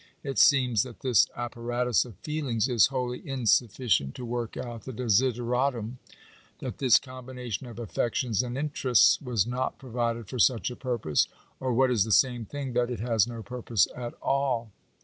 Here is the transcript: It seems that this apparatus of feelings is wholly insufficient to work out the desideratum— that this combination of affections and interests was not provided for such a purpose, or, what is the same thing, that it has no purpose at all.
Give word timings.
It 0.23 0.39
seems 0.39 0.81
that 0.81 1.01
this 1.01 1.27
apparatus 1.35 2.05
of 2.05 2.15
feelings 2.23 2.67
is 2.67 2.87
wholly 2.87 3.21
insufficient 3.23 4.15
to 4.15 4.25
work 4.25 4.57
out 4.57 4.81
the 4.81 4.91
desideratum— 4.91 5.99
that 6.59 6.79
this 6.79 6.97
combination 6.97 7.67
of 7.67 7.77
affections 7.77 8.41
and 8.41 8.57
interests 8.57 9.21
was 9.21 9.45
not 9.45 9.77
provided 9.77 10.27
for 10.27 10.39
such 10.39 10.71
a 10.71 10.75
purpose, 10.75 11.27
or, 11.59 11.71
what 11.71 11.91
is 11.91 12.03
the 12.03 12.11
same 12.11 12.45
thing, 12.45 12.73
that 12.73 12.89
it 12.89 12.99
has 12.99 13.27
no 13.27 13.43
purpose 13.43 13.87
at 13.95 14.15
all. 14.23 14.71